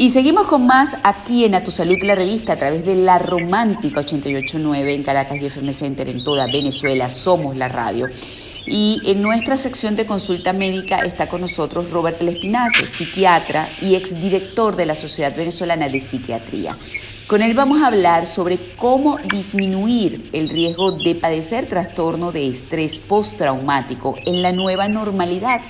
[0.00, 3.18] Y seguimos con más aquí en A Tu Salud, la revista, a través de La
[3.18, 7.08] Romántica 889 en Caracas y FM Center en toda Venezuela.
[7.08, 8.06] Somos la radio.
[8.64, 14.76] Y en nuestra sección de consulta médica está con nosotros Robert Lespinace, psiquiatra y exdirector
[14.76, 16.78] de la Sociedad Venezolana de Psiquiatría.
[17.26, 23.00] Con él vamos a hablar sobre cómo disminuir el riesgo de padecer trastorno de estrés
[23.00, 25.60] postraumático en la nueva normalidad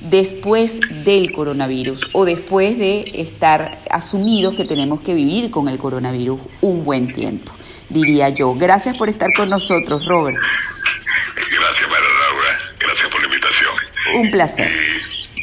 [0.00, 6.40] después del coronavirus o después de estar asumidos que tenemos que vivir con el coronavirus
[6.60, 7.52] un buen tiempo,
[7.88, 8.54] diría yo.
[8.54, 10.38] Gracias por estar con nosotros, Robert.
[11.36, 12.58] Gracias, María Laura.
[12.78, 13.70] Gracias por la invitación.
[14.16, 14.72] Un placer.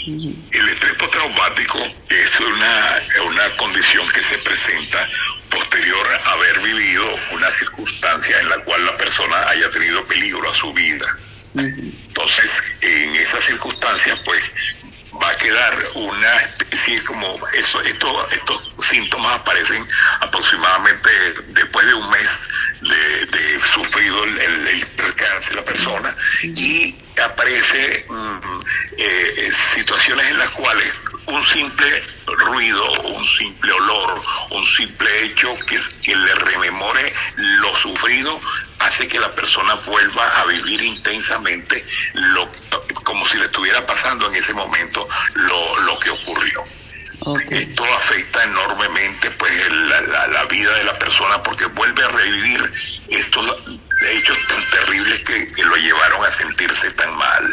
[0.07, 5.07] el estrés postraumático es una, una condición que se presenta
[5.49, 10.53] posterior a haber vivido una circunstancia en la cual la persona haya tenido peligro a
[10.53, 11.05] su vida.
[11.55, 12.56] Entonces,
[13.95, 14.53] circunstancias, pues
[15.21, 19.85] va a quedar una especie como eso, esto, estos síntomas aparecen
[20.19, 21.09] aproximadamente
[21.49, 22.29] después de un mes
[22.81, 28.59] de, sufrido el, el, percance de la persona y aparece mm,
[28.97, 30.93] eh, eh, situaciones en las cuales
[31.25, 38.39] un simple ruido, un simple olor, un simple hecho que, que le rememore lo sufrido
[38.79, 42.47] hace que la persona vuelva a vivir intensamente lo,
[43.07, 46.65] como si le estuviera pasando en ese momento lo, lo que ocurrió.
[47.49, 52.71] Esto afecta enormemente pues la, la, vida de la persona porque vuelve a revivir
[53.07, 53.79] estos
[54.13, 57.43] hechos tan terribles que, que lo llevaron a sentirse tan mal.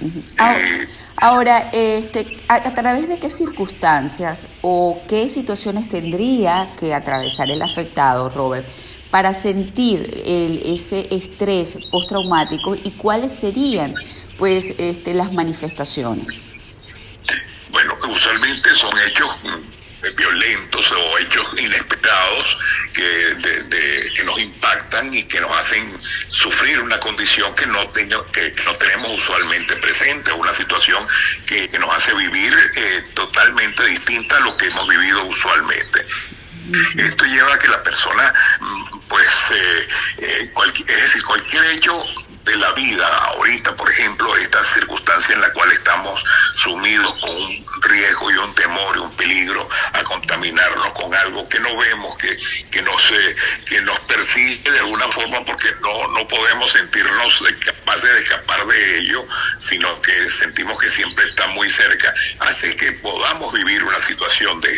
[0.00, 7.62] Eh, ahora, este, a, través de qué circunstancias o qué situaciones tendría que atravesar el
[7.62, 8.68] afectado, Robert,
[9.10, 13.94] para sentir el, ese estrés postraumático y cuáles serían
[14.40, 16.40] pues este, las manifestaciones?
[17.68, 22.58] Bueno, usualmente son hechos mm, violentos o hechos inesperados
[22.94, 23.36] que,
[24.16, 25.94] que nos impactan y que nos hacen
[26.28, 31.06] sufrir una condición que no, que, no tenemos usualmente presente, una situación
[31.46, 36.06] que, nos hace vivir eh, totalmente distinta a lo que hemos vivido usualmente.
[36.96, 42.04] Esto lleva a que la persona, mm, pues, eh, eh, es decir, cualquier hecho
[42.44, 46.22] de la vida, ahorita, por ejemplo, esta circunstancia en la cual estamos
[46.54, 51.60] sumidos con un riesgo y un temor y un peligro a contaminarnos con algo que
[51.60, 52.38] no vemos, que,
[52.70, 53.12] que, nos,
[53.66, 58.98] que nos persigue de alguna forma porque no, no podemos sentirnos capaces de escapar de
[58.98, 59.26] ello,
[59.58, 64.69] sino que sentimos que siempre está muy cerca, hace que podamos vivir una situación de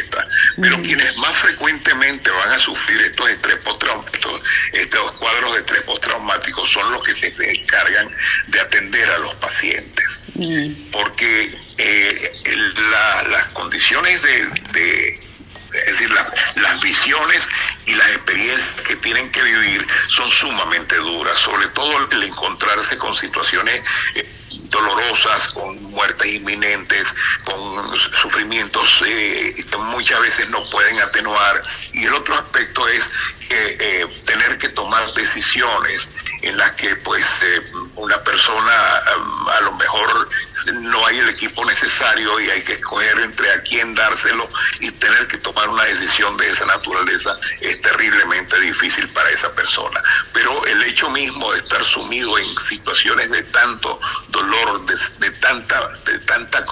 [0.63, 4.41] Pero quienes más frecuentemente van a sufrir estos estrés postraumáticos,
[4.73, 8.09] estos cuadros de estrés postraumático son los que se encargan
[8.47, 10.25] de atender a los pacientes.
[10.93, 12.33] Porque eh,
[13.33, 14.43] las condiciones de,
[15.73, 16.11] es decir,
[16.57, 17.49] las visiones
[17.87, 23.17] y las experiencias que tienen que vivir son sumamente duras, sobre todo el encontrarse con
[23.17, 23.83] situaciones
[24.15, 24.42] eh,
[24.73, 27.07] dolorosas, con muertes inminentes,
[27.45, 31.63] con sufrimientos eh, que muchas veces no pueden atenuar.
[31.93, 33.09] Y el otro aspecto es
[33.49, 36.11] que tener que tomar decisiones
[36.43, 37.63] en las que pues eh,
[37.97, 40.29] una persona um, a lo mejor
[40.73, 44.49] no hay el equipo necesario y hay que escoger entre a quién dárselo
[44.81, 50.01] y tener que tomar una decisión de esa naturaleza es terriblemente difícil para esa persona.
[50.33, 54.72] Pero el hecho mismo de estar sumido en situaciones de tanto dolor,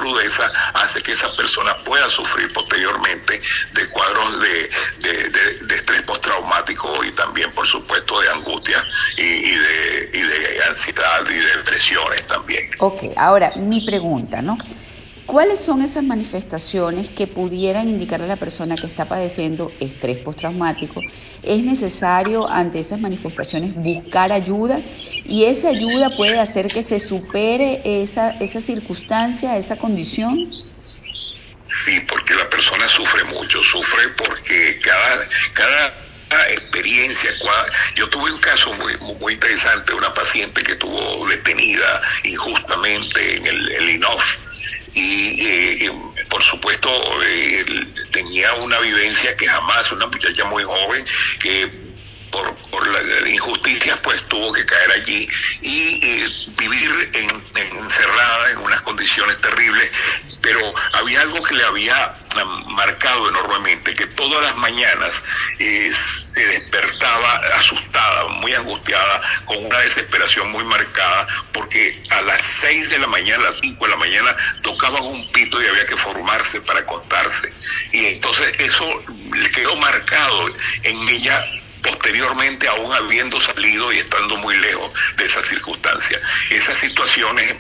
[0.01, 3.41] crudeza, hace que esa persona pueda sufrir posteriormente
[3.75, 8.83] de cuadros de, de, estrés postraumático y también, por supuesto, de angustia
[9.17, 12.71] y de, y de ansiedad y de depresiones también.
[12.79, 14.57] Ok, ahora mi pregunta, ¿no?
[15.31, 21.01] ¿Cuáles son esas manifestaciones que pudieran indicarle a la persona que está padeciendo estrés postraumático?
[21.45, 24.81] ¿Es necesario ante esas manifestaciones buscar ayuda?
[25.25, 30.53] ¿Y esa ayuda puede hacer que se supere esa, esa circunstancia, esa condición?
[31.85, 37.31] Sí, porque la persona sufre mucho, sufre porque cada, cada experiencia.
[37.95, 38.73] Yo tuve un caso
[39.21, 44.50] muy, interesante, una paciente que estuvo detenida injustamente en el INOF
[44.95, 45.93] y eh,
[46.29, 46.91] por supuesto
[47.25, 47.65] eh,
[48.13, 51.05] tenía una vivencia que jamás, una muchacha muy joven
[51.41, 51.91] que
[52.31, 55.29] por, por la, injusticia pues tuvo que caer allí
[55.63, 56.29] y eh,
[56.59, 57.11] vivir
[57.55, 59.91] encerrada en unas condiciones terribles.
[60.41, 62.15] Pero había algo que le había
[62.69, 65.23] marcado enormemente, que todas las mañanas
[65.59, 65.93] eh,
[66.33, 72.99] se despertaba asustada, muy angustiada, con una desesperación muy marcada, porque a las 6 de
[72.99, 76.61] la mañana, a las 5 de la mañana, tocaban un pito y había que formarse
[76.61, 77.53] para contarse.
[77.93, 79.03] Y entonces eso
[79.35, 80.49] le quedó marcado
[80.83, 81.45] en ella
[81.83, 86.21] posteriormente aún habiendo salido y estando muy lejos de esa circunstancia.
[86.51, 87.55] Esas situaciones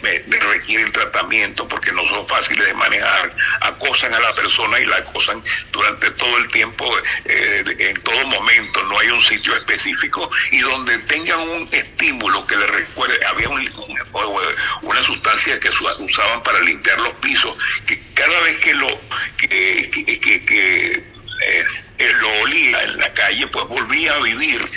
[0.52, 5.42] requieren tratamiento porque no son fáciles de manejar, acosan a la persona y la acosan
[5.72, 6.90] durante todo el tiempo,
[7.24, 12.56] eh, en todo momento, no hay un sitio específico y donde tengan un estímulo que
[12.56, 15.70] le recuerde, había una sustancia que
[16.00, 17.56] usaban para limpiar los pisos,
[17.86, 19.00] que cada vez que lo
[19.36, 20.39] que, que
[23.50, 24.68] pues volvía a vivir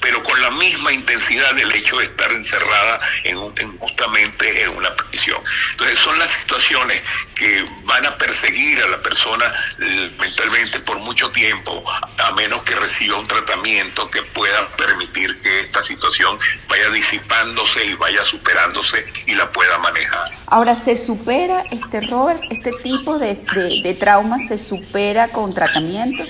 [0.00, 3.36] pero con la misma intensidad del hecho de estar encerrada en,
[3.78, 5.40] justamente en una prisión.
[5.72, 7.02] Entonces son las situaciones
[7.34, 12.74] que van a perseguir a la persona eh, mentalmente por mucho tiempo, a menos que
[12.74, 16.38] reciba un tratamiento que pueda permitir que esta situación
[16.68, 20.28] vaya disipándose y vaya superándose y la pueda manejar.
[20.46, 26.24] Ahora, ¿se supera este Robert, este tipo de, de, de trauma se supera con tratamiento?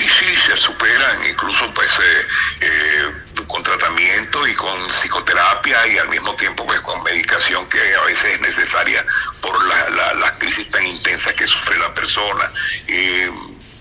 [0.00, 2.26] Sí, sí, se superan, incluso pues eh,
[2.62, 3.12] eh,
[3.46, 8.36] con tratamiento y con psicoterapia y al mismo tiempo pues con medicación que a veces
[8.36, 9.04] es necesaria
[9.42, 12.50] por la, las crisis tan intensas que sufre la persona.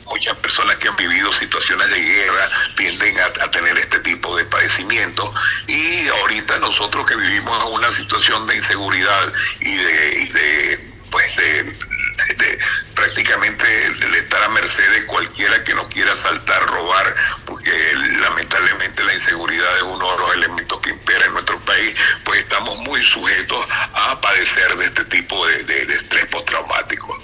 [0.07, 5.33] muchas personas que han vivido situaciones de guerra tienden a, tener este tipo de padecimientos
[5.67, 12.59] y ahorita nosotros que vivimos una situación de inseguridad y de pues de
[12.99, 17.15] prácticamente el estar a merced de cualquiera que no quiera saltar, robar,
[17.45, 17.71] porque
[18.19, 22.77] lamentablemente la inseguridad es uno de los elementos que impera en nuestro país, pues estamos
[22.79, 27.17] muy sujetos a padecer de este tipo de, estrés postraumático.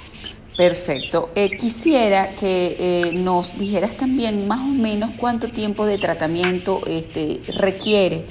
[0.56, 1.30] Perfecto.
[1.36, 7.42] Eh, quisiera que eh, nos dijeras también más o menos cuánto tiempo de tratamiento este,
[7.51, 8.25] requiere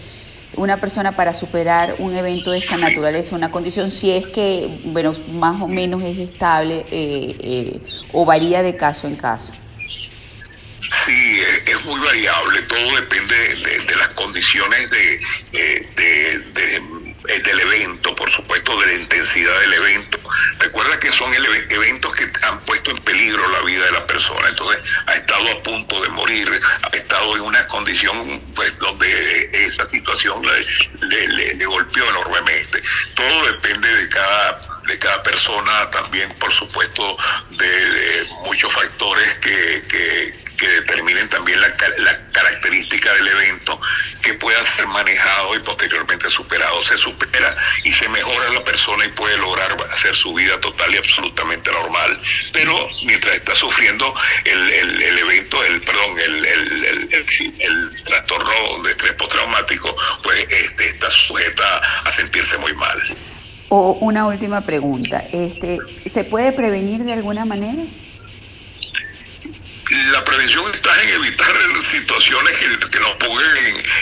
[0.57, 5.15] una persona para superar un evento de esta naturaleza, una condición, si es que, bueno,
[5.29, 7.81] más o menos es estable eh, eh,
[8.13, 9.53] o varía de caso en caso?
[10.79, 15.21] Sí, es, muy variable, todo depende de, las condiciones de,
[15.53, 15.89] eh,
[17.25, 20.19] del evento, por supuesto, de la intensidad del evento.
[20.59, 24.83] Recuerda que son eventos que han puesto en peligro la vida de la persona, entonces
[25.07, 30.43] ha estado a punto de morir, ha estado en una condición pues donde esa situación
[31.01, 32.83] le, golpeó enormemente.
[33.15, 37.17] Todo depende de cada de cada persona, también por supuesto
[37.53, 41.69] de, muchos factores que, que, determinen también la,
[41.99, 43.79] la, característica del evento
[44.23, 46.04] que pueda ser manejado y posteriormente.
[46.85, 50.99] Se supera y se mejora la persona y puede lograr hacer su vida total y
[50.99, 52.19] absolutamente normal.
[52.53, 54.15] Pero mientras está sufriendo
[54.45, 61.79] el, el, evento, el perdón, el, el, trastorno de estrés postraumático, pues este, está sujeta
[62.05, 63.03] a sentirse muy mal.
[63.71, 67.83] O una última pregunta, este, ¿se puede prevenir de alguna manera?
[70.11, 73.57] La prevención está en evitar situaciones que, nos pongan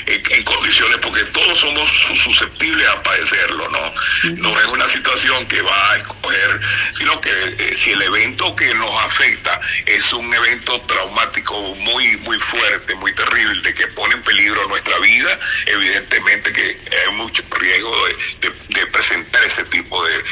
[0.07, 3.95] en, condiciones, porque todos somos susceptibles a padecerlo, ¿no?
[4.37, 6.61] No es una situación que va a escoger,
[6.93, 12.39] sino que eh, si el evento que nos afecta es un evento traumático muy, muy
[12.39, 17.95] fuerte, muy terrible, que pone en peligro nuestra vida, evidentemente que hay mucho riesgo
[18.41, 18.53] de,
[18.93, 20.23] presentar ese tipo de,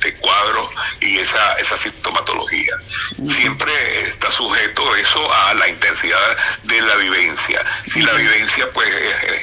[0.00, 0.70] de, cuadros
[1.00, 2.74] y esa, esa sintomatología.
[3.24, 7.60] Siempre está sujeto eso a la intensidad de la vivencia.
[7.86, 8.88] Si la vivencia pues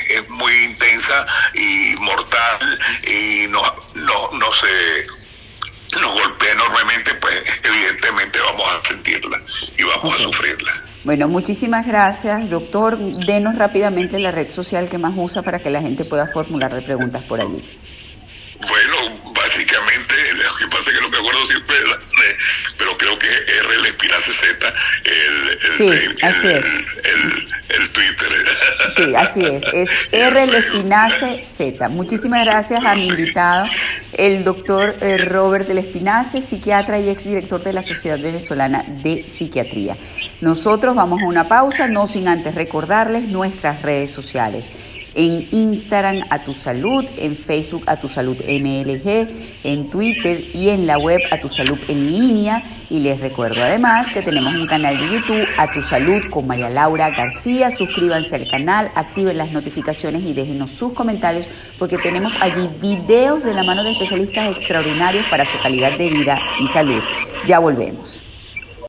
[0.09, 3.61] es, muy intensa y mortal y no,
[3.95, 5.07] no, no se
[5.99, 9.37] nos golpea enormemente, pues evidentemente vamos a sentirla
[9.77, 10.83] y vamos a sufrirla.
[11.03, 12.97] Bueno, muchísimas gracias, doctor.
[12.97, 17.23] Denos rápidamente la red social que más usa para que la gente pueda formularle preguntas
[17.23, 17.63] por allí.
[18.67, 21.75] Bueno, básicamente, lo que pasa es que no me acuerdo siempre,
[22.77, 24.73] pero creo que es R Espinace Z,
[25.05, 26.65] el, el, sí, así es.
[27.69, 28.27] el, Twitter.
[28.95, 31.87] Sí, así es, es R Espinace Z.
[31.87, 33.65] Muchísimas gracias a mi invitado,
[34.11, 39.95] el doctor eh, Robert Espinace, psiquiatra y exdirector de la Sociedad Venezolana de Psiquiatría.
[40.41, 44.69] Nosotros vamos a una pausa, no sin antes recordarles nuestras redes sociales
[45.15, 49.27] en Instagram a tu salud, en Facebook a tu salud MLG,
[49.63, 52.63] en Twitter y en la web a tu salud en línea.
[52.89, 56.69] Y les recuerdo además que tenemos un canal de YouTube a tu salud con María
[56.69, 57.69] Laura García.
[57.69, 61.47] Suscríbanse al canal, activen las notificaciones y déjenos sus comentarios
[61.77, 66.37] porque tenemos allí videos de la mano de especialistas extraordinarios para su calidad de vida
[66.59, 67.01] y salud.
[67.45, 68.28] Ya volvemos.